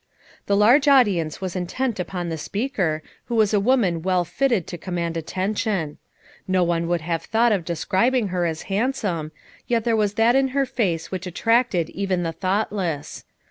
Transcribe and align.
The 0.47 0.57
large 0.57 0.87
audience 0.87 1.41
was 1.41 1.55
intent 1.55 1.99
upon 1.99 2.29
the 2.29 2.37
speaker, 2.39 3.03
who 3.25 3.35
was 3.35 3.53
a 3.53 3.59
woman 3.59 4.01
well 4.01 4.25
fitted 4.25 4.65
to 4.65 4.77
com 4.79 4.95
mand 4.95 5.15
attention. 5.15 5.99
No 6.47 6.63
one 6.63 6.87
would 6.87 7.01
have 7.01 7.21
thought 7.21 7.51
of 7.51 7.63
describing 7.65 8.29
her 8.29 8.47
as 8.47 8.63
handsome, 8.63 9.31
yet 9.67 9.83
there 9.83 9.95
was 9.95 10.15
that 10.15 10.35
in 10.35 10.47
her 10.57 10.65
face 10.65 11.11
which 11.11 11.27
attracted 11.27 11.91
even 11.91 12.23
the 12.23 12.31
thoughtless. 12.33 13.25